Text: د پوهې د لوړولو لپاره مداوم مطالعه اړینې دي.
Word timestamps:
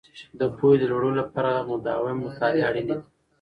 د 0.39 0.41
پوهې 0.57 0.75
د 0.79 0.83
لوړولو 0.91 1.19
لپاره 1.21 1.65
مداوم 1.69 2.17
مطالعه 2.25 2.67
اړینې 2.69 2.93
دي. 2.97 3.05